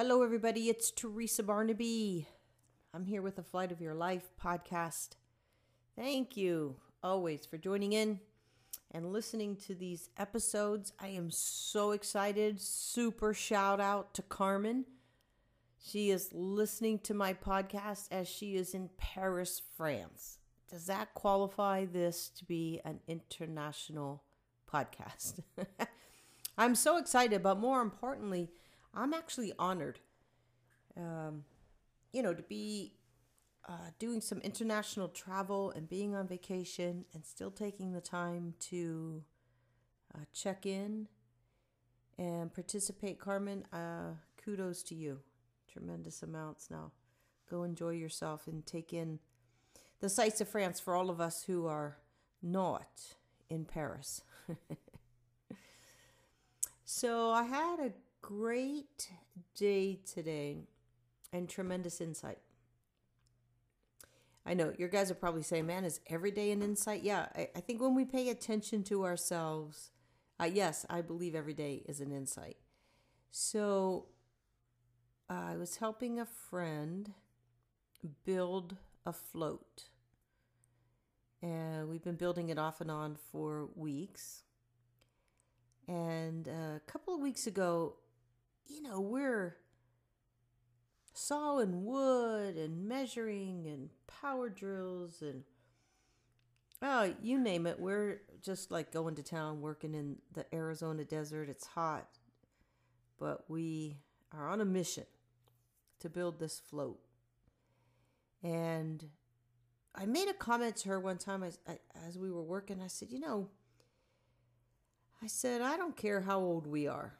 [0.00, 0.68] Hello, everybody.
[0.68, 2.28] It's Teresa Barnaby.
[2.94, 5.16] I'm here with the Flight of Your Life podcast.
[5.96, 8.20] Thank you always for joining in
[8.92, 10.92] and listening to these episodes.
[11.00, 12.60] I am so excited.
[12.60, 14.84] Super shout out to Carmen.
[15.84, 20.38] She is listening to my podcast as she is in Paris, France.
[20.70, 24.22] Does that qualify this to be an international
[24.72, 25.40] podcast?
[26.56, 28.52] I'm so excited, but more importantly,
[28.98, 30.00] I'm actually honored,
[30.96, 31.44] um,
[32.12, 32.94] you know, to be
[33.68, 39.22] uh, doing some international travel and being on vacation and still taking the time to
[40.12, 41.06] uh, check in
[42.18, 43.20] and participate.
[43.20, 45.20] Carmen, uh, kudos to you.
[45.72, 46.90] Tremendous amounts now.
[47.48, 49.20] Go enjoy yourself and take in
[50.00, 51.98] the sights of France for all of us who are
[52.42, 53.14] not
[53.48, 54.22] in Paris.
[56.84, 59.10] so I had a great
[59.54, 60.68] day today
[61.32, 62.38] and tremendous insight.
[64.46, 67.02] I know your guys are probably saying, man, is every day an insight?
[67.02, 69.90] Yeah, I, I think when we pay attention to ourselves,
[70.40, 72.56] uh, yes, I believe every day is an insight.
[73.30, 74.06] So
[75.28, 77.12] uh, I was helping a friend
[78.24, 79.84] build a float.
[81.42, 84.42] And we've been building it off and on for weeks.
[85.86, 87.96] And uh, a couple of weeks ago,
[88.68, 89.56] you know, we're
[91.12, 95.42] sawing wood and measuring and power drills and
[96.82, 97.80] oh, you name it.
[97.80, 101.48] We're just like going to town working in the Arizona desert.
[101.48, 102.18] It's hot,
[103.18, 103.96] but we
[104.32, 105.06] are on a mission
[106.00, 107.00] to build this float.
[108.42, 109.04] And
[109.94, 111.58] I made a comment to her one time as,
[112.06, 112.80] as we were working.
[112.80, 113.48] I said, You know,
[115.20, 117.17] I said, I don't care how old we are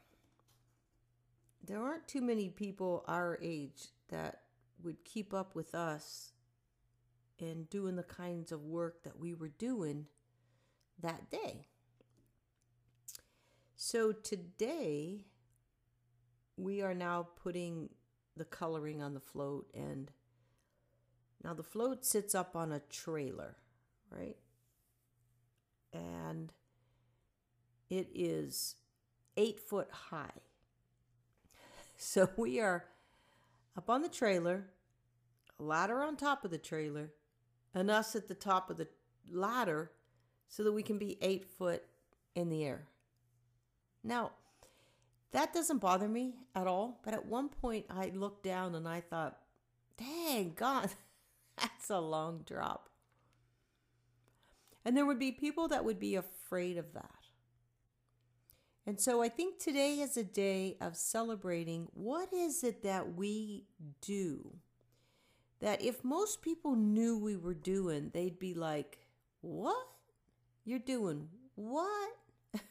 [1.65, 4.43] there aren't too many people our age that
[4.83, 6.33] would keep up with us
[7.41, 10.07] and doing the kinds of work that we were doing
[11.01, 11.67] that day.
[13.77, 15.25] So today,
[16.57, 17.91] we are now putting
[18.37, 20.11] the coloring on the float, and
[21.45, 23.57] now the float sits up on a trailer,
[24.11, 24.37] right?
[25.93, 26.53] And
[27.89, 28.75] it is
[29.37, 30.43] eight foot high.
[31.99, 32.87] So we are
[33.77, 34.65] up on the trailer,
[35.61, 37.11] a ladder on top of the trailer,
[37.75, 38.89] and us at the top of the
[39.31, 39.91] ladder
[40.49, 41.83] so that we can be eight foot
[42.35, 42.87] in the air.
[44.03, 44.33] Now,
[45.33, 49.03] that doesn't bother me at all, but at one point I looked down and I
[49.03, 49.39] thought,
[49.99, 50.91] dang, God,
[51.59, 52.89] that's a long drop.
[54.85, 57.18] And there would be people that would be afraid of that.
[58.89, 63.67] And so I think today is a day of celebrating what is it that we
[64.01, 64.57] do
[65.61, 68.97] that if most people knew we were doing, they'd be like,
[69.43, 69.87] What?
[70.65, 72.17] You're doing what?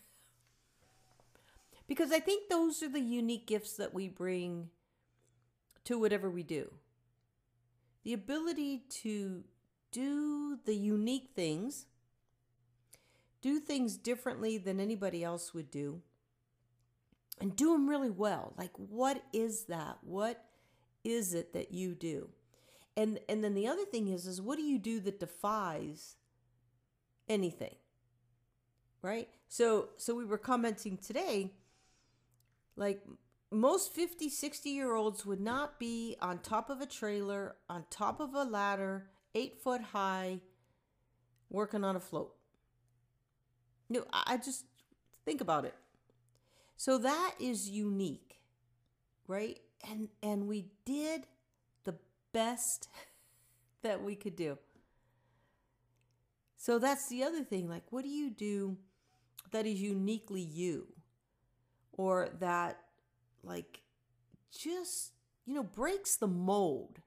[1.87, 4.69] because I think those are the unique gifts that we bring
[5.83, 6.73] to whatever we do.
[8.03, 9.43] The ability to
[9.91, 11.85] do the unique things,
[13.39, 16.01] do things differently than anybody else would do,
[17.39, 18.53] and do them really well.
[18.57, 19.97] Like, what is that?
[20.01, 20.43] What
[21.03, 22.29] is it that you do?
[22.95, 26.15] And and then the other thing is is what do you do that defies
[27.29, 27.75] anything?
[29.01, 29.29] Right?
[29.47, 31.51] So so we were commenting today
[32.77, 33.01] like
[33.51, 38.19] most 50 60 year olds would not be on top of a trailer on top
[38.21, 40.39] of a ladder 8 foot high
[41.49, 42.35] working on a float
[43.89, 44.65] no i just
[45.25, 45.73] think about it
[46.77, 48.39] so that is unique,
[49.27, 49.59] right?
[49.89, 51.27] And and we did
[51.83, 51.95] the
[52.31, 52.87] best
[53.81, 54.57] that we could do.
[56.57, 57.69] So that's the other thing.
[57.69, 58.77] Like, what do you do
[59.51, 60.87] that is uniquely you?
[61.93, 62.79] Or that,
[63.43, 63.81] like,
[64.51, 65.13] just,
[65.45, 66.99] you know, breaks the mold?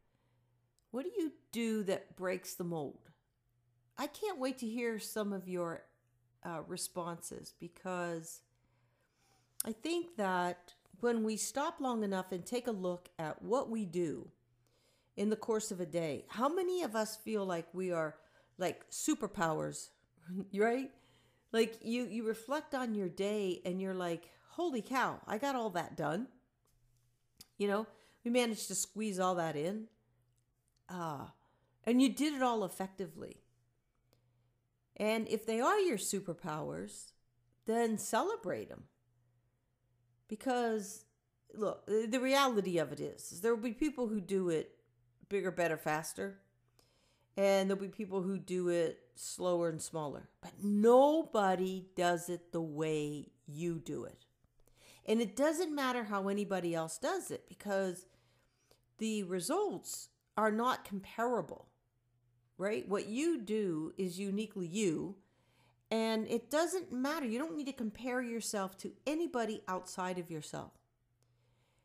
[0.92, 3.10] What do you do that breaks the mold?
[3.98, 5.82] I can't wait to hear some of your
[6.44, 8.40] uh, responses because
[9.64, 13.84] I think that when we stop long enough and take a look at what we
[13.84, 14.28] do
[15.16, 18.16] in the course of a day, how many of us feel like we are
[18.58, 19.90] like superpowers,
[20.54, 20.90] right?
[21.52, 25.70] Like you you reflect on your day and you're like, "Holy cow, I got all
[25.70, 26.28] that done."
[27.58, 27.86] You know,
[28.24, 29.88] we managed to squeeze all that in.
[30.88, 31.32] Ah,
[31.84, 33.42] and you did it all effectively.
[34.96, 37.12] And if they are your superpowers,
[37.66, 38.84] then celebrate them
[40.30, 41.04] because
[41.54, 44.76] look, the reality of it is, is there will be people who do it
[45.30, 46.38] bigger, better, faster.
[47.36, 50.28] And there'll be people who do it slower and smaller.
[50.42, 54.26] But nobody does it the way you do it.
[55.06, 58.06] And it doesn't matter how anybody else does it because
[58.98, 61.68] the results are not comparable,
[62.58, 62.86] right?
[62.86, 65.16] What you do is uniquely you.
[65.90, 67.26] And it doesn't matter.
[67.26, 70.72] You don't need to compare yourself to anybody outside of yourself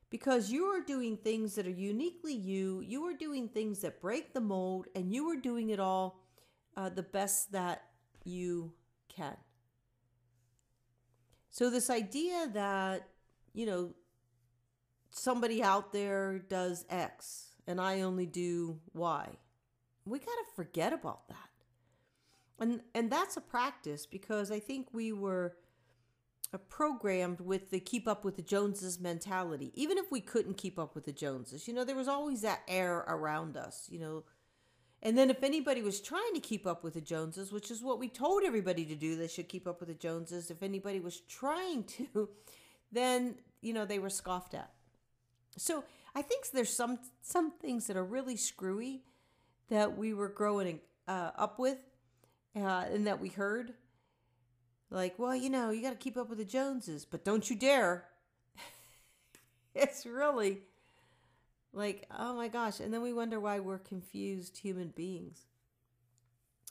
[0.09, 2.81] because you are doing things that are uniquely you.
[2.81, 6.21] You are doing things that break the mold, and you are doing it all
[6.77, 7.83] uh, the best that
[8.23, 8.71] you
[9.09, 9.35] can.
[11.49, 13.07] So, this idea that,
[13.53, 13.93] you know,
[15.09, 19.29] somebody out there does X and I only do Y,
[20.05, 21.44] we got to forget about that.
[22.59, 25.55] And, and that's a practice because I think we were
[26.69, 29.71] programmed with the keep up with the Joneses mentality.
[29.75, 32.61] Even if we couldn't keep up with the Joneses, you know, there was always that
[32.67, 34.23] air around us, you know.
[35.01, 37.99] And then if anybody was trying to keep up with the Joneses, which is what
[37.99, 40.49] we told everybody to do, they should keep up with the Joneses.
[40.49, 42.29] If anybody was trying to,
[42.91, 44.71] then, you know, they were scoffed at.
[45.57, 45.83] So
[46.15, 49.03] I think there's some some things that are really screwy
[49.69, 51.77] that we were growing uh, up with
[52.55, 53.73] uh, and that we heard
[54.89, 57.55] like, well, you know, you got to keep up with the Joneses, but don't you
[57.55, 58.05] dare.
[59.75, 60.59] it's really
[61.73, 62.79] like, oh my gosh.
[62.79, 65.45] And then we wonder why we're confused human beings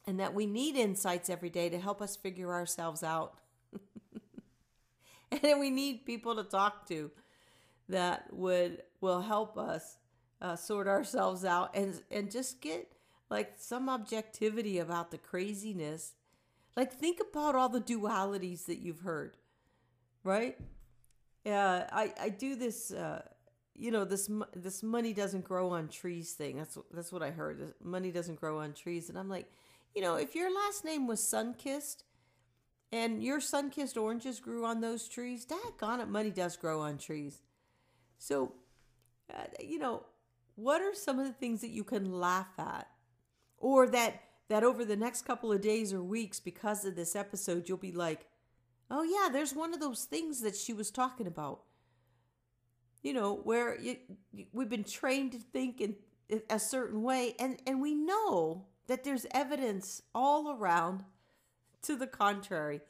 [0.06, 3.38] and that we need insights every day to help us figure ourselves out.
[5.30, 7.10] and then we need people to talk to
[7.88, 9.98] that would will help us
[10.40, 12.93] uh, sort ourselves out and and just get
[13.30, 16.14] like some objectivity about the craziness
[16.76, 19.36] like, think about all the dualities that you've heard,
[20.24, 20.58] right?
[21.44, 23.22] Yeah, I, I do this, uh,
[23.76, 26.56] you know, this this money doesn't grow on trees thing.
[26.56, 27.74] That's that's what I heard.
[27.82, 29.50] Money doesn't grow on trees, and I'm like,
[29.94, 32.04] you know, if your last name was Sunkist,
[32.92, 37.42] and your sun-kissed oranges grew on those trees, daggone it, money does grow on trees.
[38.18, 38.54] So,
[39.32, 40.04] uh, you know,
[40.54, 42.88] what are some of the things that you can laugh at,
[43.64, 44.20] or that
[44.50, 47.92] that over the next couple of days or weeks, because of this episode, you'll be
[47.92, 48.26] like,
[48.90, 51.60] oh, yeah, there's one of those things that she was talking about.
[53.02, 53.96] You know, where you,
[54.52, 55.96] we've been trained to think in
[56.50, 61.02] a certain way, and, and we know that there's evidence all around
[61.82, 62.82] to the contrary.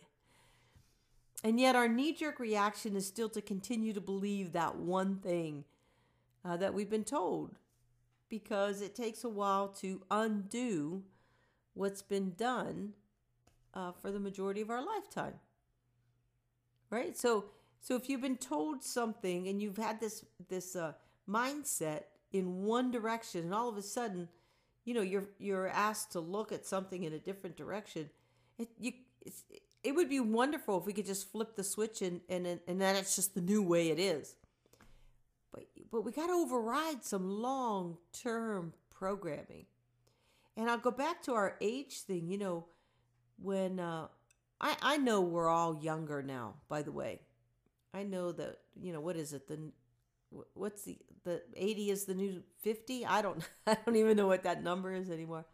[1.44, 5.64] And yet, our knee jerk reaction is still to continue to believe that one thing
[6.44, 7.54] uh, that we've been told
[8.34, 11.04] because it takes a while to undo
[11.74, 12.92] what's been done
[13.74, 15.34] uh, for the majority of our lifetime.
[16.90, 17.16] Right?
[17.16, 17.44] So,
[17.80, 20.94] so if you've been told something and you've had this this uh,
[21.30, 22.02] mindset
[22.32, 24.28] in one direction, and all of a sudden,
[24.84, 28.10] you know, you're you're asked to look at something in a different direction,
[28.58, 28.92] it you
[29.84, 32.96] it would be wonderful if we could just flip the switch and and and then
[32.96, 34.34] it's just the new way it is.
[35.94, 39.66] But we got to override some long term programming.
[40.56, 42.28] And I'll go back to our age thing.
[42.28, 42.64] You know,
[43.40, 44.08] when uh,
[44.60, 46.54] I I know we're all younger now.
[46.68, 47.20] By the way,
[47.94, 49.70] I know that you know what is it the
[50.54, 54.42] what's the the 80 is the new 50 i don't i don't even know what
[54.42, 55.44] that number is anymore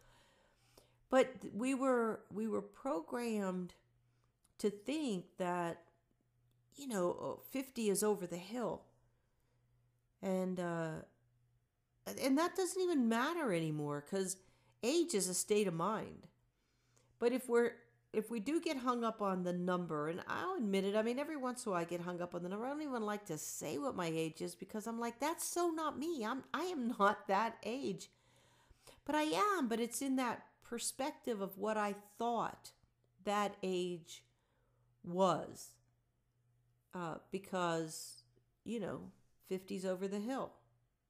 [1.10, 3.74] but we were we were programmed
[4.56, 5.82] to think that
[6.76, 8.84] you know 50 is over the hill
[10.22, 10.90] and uh
[12.22, 14.36] and that doesn't even matter anymore because
[14.82, 16.26] age is a state of mind.
[17.18, 17.72] But if we're
[18.12, 21.18] if we do get hung up on the number, and I'll admit it, I mean,
[21.18, 22.66] every once in a while I get hung up on the number.
[22.66, 25.68] I don't even like to say what my age is because I'm like, that's so
[25.68, 26.24] not me.
[26.24, 28.10] I'm I am not that age.
[29.04, 29.22] But I
[29.58, 32.70] am, but it's in that perspective of what I thought
[33.24, 34.22] that age
[35.04, 35.70] was.
[36.92, 38.22] Uh, because,
[38.64, 39.00] you know,
[39.50, 40.52] 50's over the hill.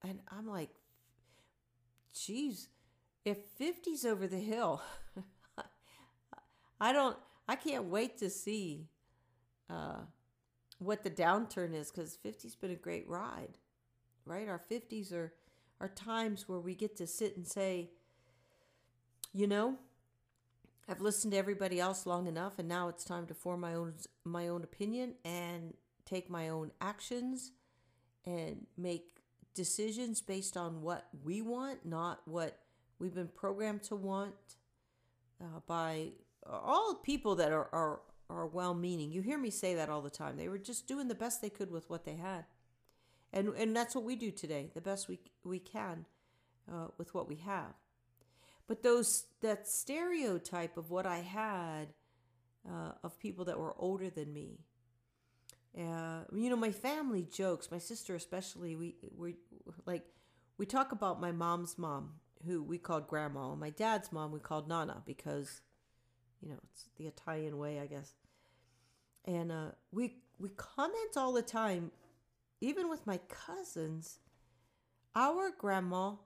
[0.03, 0.71] And I'm like,
[2.15, 2.69] geez,
[3.25, 4.83] if 50's over the hill,
[6.81, 7.17] I don't,
[7.49, 8.89] I can't wait to see
[9.69, 10.01] uh,
[10.79, 13.59] what the downturn is because 50's been a great ride,
[14.25, 14.49] right?
[14.49, 15.33] Our 50s are,
[15.81, 17.91] are times where we get to sit and say,
[19.33, 19.77] you know,
[20.89, 23.95] I've listened to everybody else long enough, and now it's time to form my own
[24.25, 27.53] my own opinion and take my own actions
[28.27, 29.17] and make
[29.55, 32.59] decisions based on what we want, not what
[33.01, 34.35] We've been programmed to want
[35.41, 36.09] uh, by
[36.47, 39.11] all people that are, are, are well meaning.
[39.11, 40.37] You hear me say that all the time.
[40.37, 42.45] They were just doing the best they could with what they had.
[43.33, 46.05] and and that's what we do today, the best we we can
[46.71, 47.73] uh, with what we have.
[48.67, 51.95] But those that stereotype of what I had
[52.69, 54.59] uh, of people that were older than me.
[55.77, 58.75] Uh, you know, my family jokes, my sister especially.
[58.77, 59.37] We we
[59.87, 60.05] like
[60.59, 64.41] we talk about my mom's mom, who we called grandma, and my dad's mom we
[64.41, 65.61] called nana because,
[66.41, 68.15] you know, it's the Italian way, I guess.
[69.25, 71.93] And uh, we we comment all the time,
[72.61, 74.19] even with my cousins.
[75.15, 76.17] Our grandma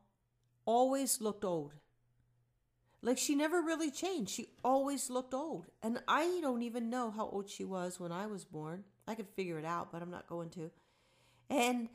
[0.66, 1.74] always looked old.
[3.02, 4.30] Like she never really changed.
[4.32, 5.66] She always looked old.
[5.82, 8.84] And I don't even know how old she was when I was born.
[9.06, 10.70] I could figure it out, but I'm not going to.
[11.50, 11.88] And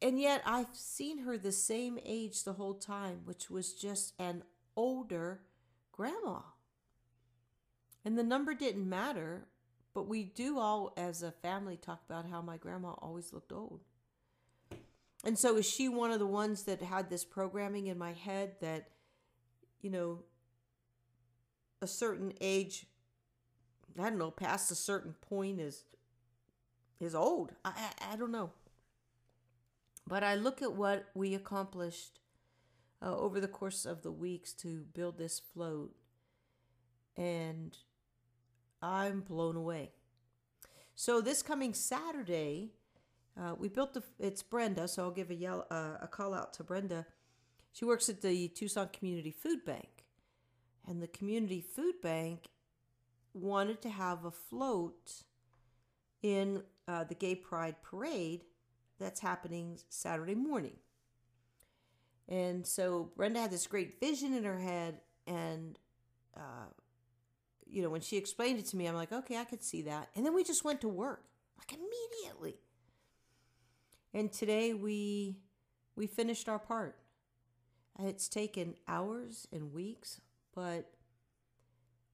[0.00, 4.44] and yet I've seen her the same age the whole time, which was just an
[4.76, 5.40] older
[5.90, 6.40] grandma.
[8.04, 9.48] And the number didn't matter,
[9.94, 13.80] but we do all as a family talk about how my grandma always looked old.
[15.24, 18.52] And so is she one of the ones that had this programming in my head
[18.60, 18.90] that
[19.80, 20.20] you know,
[21.80, 22.86] a certain age,
[24.00, 25.84] I don't know, past a certain point is
[27.00, 27.52] is old.
[27.64, 28.50] I, I, I don't know.
[30.06, 32.18] But I look at what we accomplished
[33.00, 35.94] uh, over the course of the weeks to build this float,
[37.16, 37.76] and
[38.82, 39.92] I'm blown away.
[40.94, 42.72] So this coming Saturday,
[43.40, 44.02] uh, we built the.
[44.18, 47.06] It's Brenda, so I'll give a yell uh, a call out to Brenda.
[47.72, 50.04] She works at the Tucson Community Food Bank.
[50.86, 52.48] And the Community Food Bank
[53.40, 55.22] wanted to have a float
[56.22, 58.44] in uh, the Gay Pride Parade
[58.98, 60.76] that's happening Saturday morning.
[62.28, 65.00] And so Brenda had this great vision in her head.
[65.26, 65.78] And,
[66.36, 66.70] uh,
[67.66, 70.08] you know, when she explained it to me, I'm like, okay, I could see that.
[70.14, 71.24] And then we just went to work,
[71.58, 72.56] like immediately.
[74.12, 75.38] And today we
[75.96, 76.96] we finished our part.
[78.00, 80.20] It's taken hours and weeks,
[80.54, 80.92] but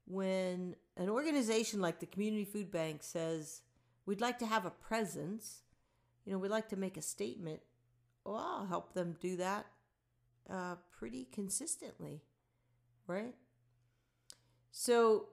[0.07, 3.63] when an organization like the Community Food Bank says,
[4.07, 5.63] we'd like to have a presence,
[6.25, 7.61] you know, we'd like to make a statement,
[8.25, 9.67] well, I'll help them do that
[10.49, 12.23] uh, pretty consistently,
[13.07, 13.35] right?
[14.71, 15.29] So,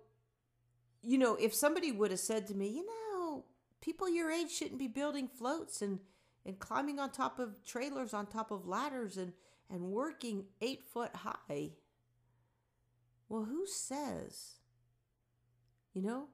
[1.01, 3.46] you know, if somebody would have said to me, you know,
[3.82, 6.00] people your age shouldn't be building floats and,
[6.46, 9.34] and climbing on top of trailers, on top of ladders, and
[9.72, 11.72] and working eight foot high.
[13.30, 14.60] Well, who says?
[15.93, 16.27] You know?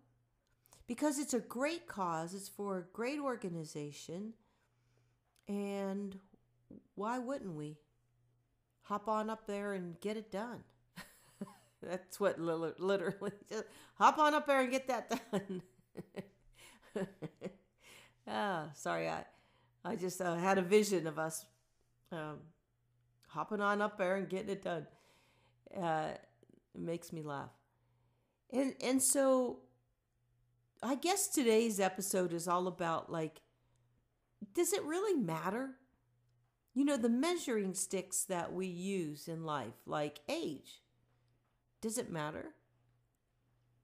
[0.88, 4.34] Because it's a great cause, it's for a great organization,
[5.48, 6.18] and
[6.96, 7.78] why wouldn't we
[8.84, 10.64] hop on up there and get it done?
[11.82, 15.62] That's what literally just hop on up there and get that done.
[18.28, 19.26] ah, sorry, I
[19.84, 21.46] I just uh, had a vision of us
[22.12, 22.40] um,
[23.28, 24.88] hopping on up there and getting it done.
[25.76, 27.52] Uh, it makes me laugh.
[28.52, 29.60] And and so
[30.82, 33.42] I guess today's episode is all about like
[34.54, 35.72] does it really matter?
[36.74, 40.82] You know, the measuring sticks that we use in life, like age.
[41.82, 42.54] Does it matter?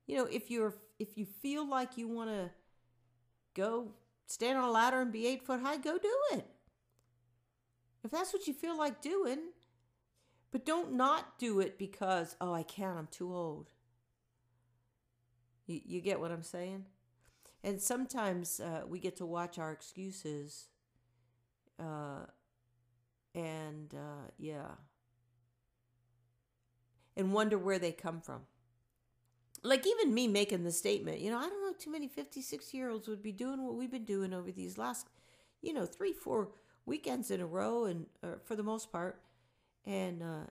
[0.05, 2.51] You know, if you're if you feel like you want to
[3.53, 3.91] go
[4.27, 6.45] stand on a ladder and be eight foot high, go do it.
[8.03, 9.39] If that's what you feel like doing,
[10.51, 13.72] but don't not do it because, oh, I can't, I'm too old.
[15.67, 16.85] You, you get what I'm saying?
[17.63, 20.67] And sometimes uh, we get to watch our excuses
[21.79, 22.25] uh,
[23.33, 24.71] and, uh, yeah,
[27.15, 28.41] and wonder where they come from.
[29.63, 32.89] Like even me making the statement, you know, I don't know too many 56 year
[32.89, 35.07] olds would be doing what we've been doing over these last,
[35.61, 36.49] you know, three, four
[36.85, 39.21] weekends in a row, and uh, for the most part,
[39.85, 40.47] and uh,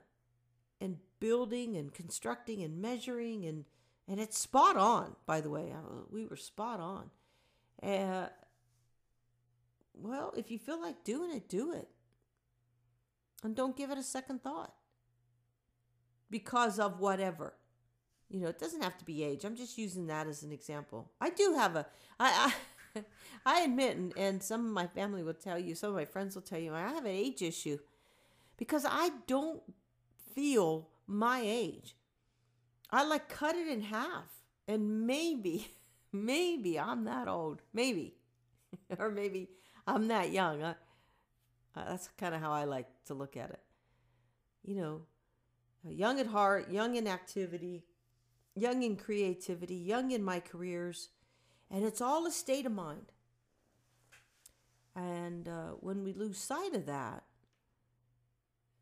[0.81, 3.65] and building and constructing and measuring and
[4.07, 5.15] and it's spot on.
[5.25, 5.73] By the way,
[6.11, 7.09] we were spot on.
[7.81, 8.27] Uh,
[9.93, 11.89] well, if you feel like doing it, do it,
[13.43, 14.73] and don't give it a second thought
[16.29, 17.53] because of whatever.
[18.29, 19.43] You know, it doesn't have to be age.
[19.43, 21.11] I'm just using that as an example.
[21.21, 21.85] I do have a
[22.19, 22.53] I,
[22.95, 23.01] I
[23.45, 26.35] I admit, and, and some of my family will tell you, some of my friends
[26.35, 27.77] will tell you, I have an age issue
[28.57, 29.61] because I don't
[30.33, 31.95] feel my age.
[32.93, 34.29] I like cut it in half,
[34.67, 35.67] and maybe,
[36.13, 38.15] maybe I'm that old, maybe,
[38.99, 39.49] or maybe
[39.85, 40.63] I'm that young.
[40.63, 40.75] I,
[41.75, 43.59] uh, that's kind of how I like to look at it.
[44.63, 45.01] You know,
[45.83, 47.83] young at heart, young in activity,
[48.55, 51.09] young in creativity, young in my careers
[51.73, 53.11] and it's all a state of mind.
[54.95, 57.23] And uh, when we lose sight of that,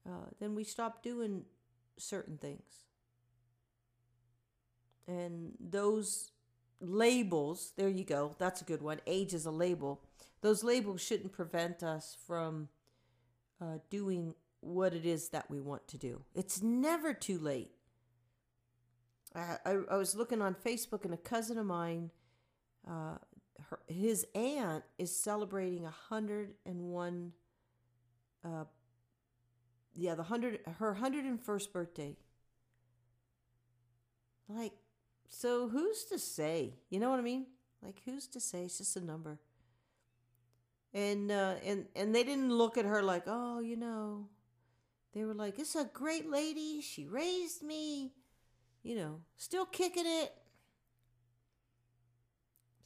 [0.05, 1.43] uh, then we stop doing
[1.97, 2.83] certain things.
[5.11, 6.31] And those
[6.79, 8.99] labels, there you go, that's a good one.
[9.05, 10.01] Age is a label.
[10.41, 12.69] Those labels shouldn't prevent us from
[13.61, 16.21] uh, doing what it is that we want to do.
[16.33, 17.71] It's never too late.
[19.35, 22.11] I, I, I was looking on Facebook, and a cousin of mine,
[22.87, 23.17] uh,
[23.69, 27.33] her, his aunt is celebrating a hundred and one.
[28.45, 28.65] Uh,
[29.93, 32.15] yeah, the hundred her hundred and first birthday.
[34.49, 34.73] Like,
[35.31, 36.73] so who's to say?
[36.89, 37.47] You know what I mean?
[37.81, 38.63] Like, who's to say?
[38.65, 39.39] It's just a number.
[40.93, 44.27] And uh, and and they didn't look at her like, oh, you know.
[45.13, 46.81] They were like, "It's a great lady.
[46.81, 48.13] She raised me."
[48.83, 50.33] You know, still kicking it.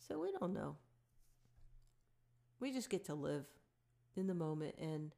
[0.08, 0.76] So we don't know.
[2.60, 3.46] We just get to live
[4.16, 5.12] in the moment and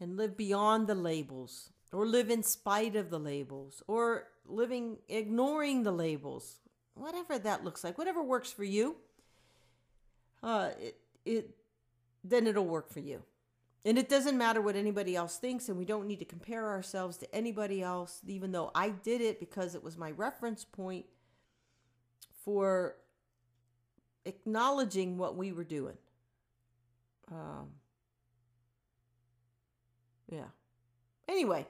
[0.00, 5.82] and live beyond the labels or live in spite of the labels or living ignoring
[5.82, 6.56] the labels.
[6.94, 8.96] Whatever that looks like, whatever works for you.
[10.42, 11.50] Uh it it
[12.24, 13.22] then it'll work for you.
[13.84, 17.16] And it doesn't matter what anybody else thinks, and we don't need to compare ourselves
[17.18, 21.06] to anybody else, even though I did it because it was my reference point
[22.44, 22.96] for
[24.24, 25.96] acknowledging what we were doing.
[27.30, 27.68] Um,
[30.32, 30.48] yeah.
[31.28, 31.66] Anyway,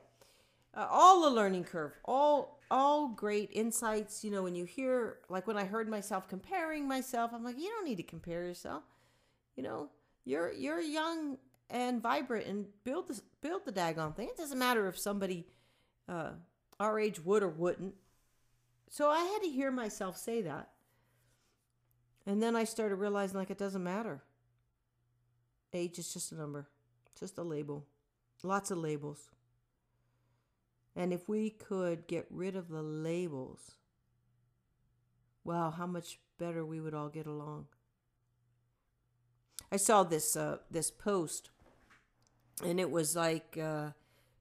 [0.76, 4.22] uh, all the learning curve, all all great insights.
[4.22, 7.68] You know, when you hear, like when I heard myself comparing myself, I'm like, you
[7.68, 8.84] don't need to compare yourself.
[9.56, 9.88] You know,
[10.24, 11.38] you're you're young
[11.70, 14.28] and vibrant and build the build the daggone thing.
[14.28, 15.46] It doesn't matter if somebody
[16.08, 16.32] uh,
[16.78, 17.94] our age would or wouldn't.
[18.90, 20.70] So I had to hear myself say that.
[22.26, 24.22] And then I started realizing like it doesn't matter.
[25.72, 26.68] Age is just a number,
[27.18, 27.86] just a label.
[28.42, 29.30] Lots of labels.
[30.96, 33.76] And if we could get rid of the labels,
[35.44, 37.66] wow, how much better we would all get along.
[39.70, 41.50] I saw this uh, this post
[42.64, 43.92] and it was like uh, there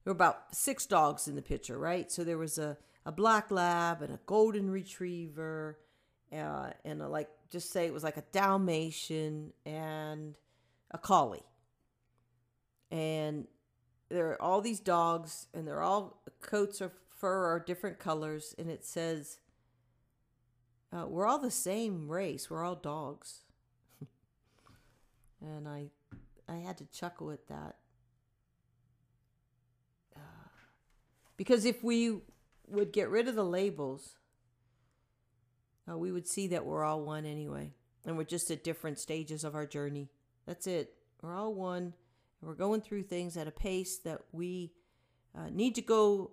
[0.05, 2.11] were about six dogs in the picture, right?
[2.11, 5.79] So there was a, a black lab and a golden retriever,
[6.31, 10.35] uh, and a, like just say it was like a Dalmatian and
[10.91, 11.45] a collie,
[12.91, 13.47] and
[14.09, 18.69] there are all these dogs, and they're all coats of fur are different colors, and
[18.69, 19.39] it says.
[20.93, 22.49] Uh, we're all the same race.
[22.49, 23.41] We're all dogs,
[25.41, 25.87] and I,
[26.47, 27.75] I had to chuckle at that
[31.37, 32.19] Because if we
[32.67, 34.17] would get rid of the labels,
[35.89, 37.73] uh, we would see that we're all one anyway.
[38.05, 40.09] And we're just at different stages of our journey.
[40.45, 40.93] That's it.
[41.21, 41.93] We're all one.
[42.41, 44.73] We're going through things at a pace that we
[45.35, 46.31] uh, need to go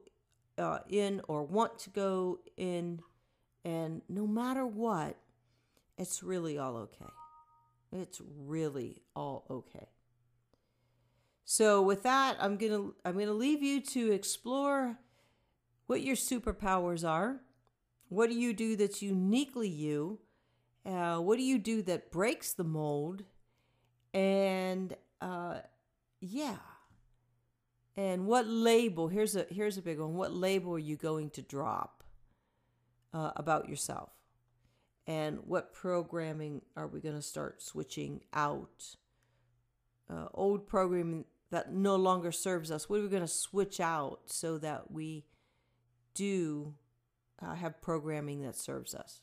[0.59, 3.01] uh, in or want to go in.
[3.65, 5.17] And no matter what,
[5.97, 7.11] it's really all okay.
[7.93, 9.89] It's really all okay.
[11.45, 14.99] So with that, I'm gonna I'm gonna leave you to explore
[15.87, 17.41] what your superpowers are.
[18.09, 20.21] What do you do that's uniquely you?
[20.85, 23.25] Uh, what do you do that breaks the mold?
[24.15, 25.61] And uh,
[26.23, 26.57] yeah.
[27.97, 29.09] And what label?
[29.09, 30.15] Here's a here's a big one.
[30.15, 32.05] What label are you going to drop
[33.13, 34.11] uh, about yourself?
[35.07, 38.97] And what programming are we going to start switching out?
[40.09, 42.89] Uh, old programming that no longer serves us?
[42.89, 45.25] What are we going to switch out so that we
[46.15, 46.75] do
[47.43, 49.23] uh, have programming that serves us?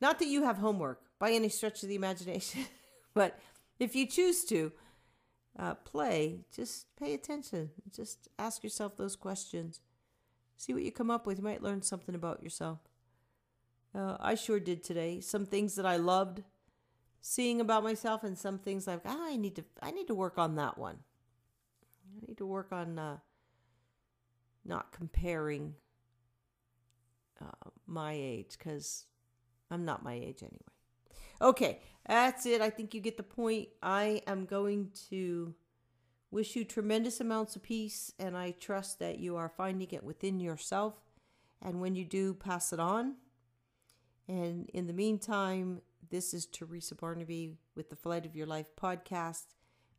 [0.00, 2.64] Not that you have homework by any stretch of the imagination,
[3.14, 3.38] but
[3.78, 4.72] if you choose to
[5.58, 7.70] uh, play, just pay attention.
[7.94, 9.80] Just ask yourself those questions.
[10.56, 11.38] See what you come up with.
[11.38, 12.78] You might learn something about yourself.
[13.94, 15.20] Uh, I sure did today.
[15.20, 16.42] Some things that I loved
[17.20, 20.38] seeing about myself, and some things like, oh, I need to, I need to work
[20.38, 20.98] on that one.
[22.16, 23.16] I need to work on uh,
[24.64, 25.74] not comparing
[27.40, 29.06] uh, my age because
[29.70, 30.75] I'm not my age anyway.
[31.40, 32.60] Okay, that's it.
[32.60, 33.68] I think you get the point.
[33.82, 35.54] I am going to
[36.30, 40.40] wish you tremendous amounts of peace, and I trust that you are finding it within
[40.40, 40.94] yourself.
[41.62, 43.16] And when you do, pass it on.
[44.28, 49.44] And in the meantime, this is Teresa Barnaby with the Flight of Your Life podcast,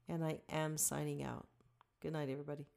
[0.08, 1.48] and I am signing out.
[2.02, 2.68] Good night, everybody.